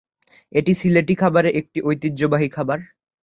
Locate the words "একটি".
1.59-1.79